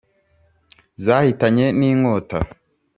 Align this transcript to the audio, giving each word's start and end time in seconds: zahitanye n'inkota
zahitanye 1.05 1.65
n'inkota 1.79 2.39